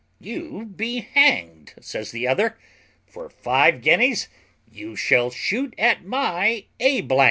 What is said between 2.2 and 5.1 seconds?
other; "for five guineas you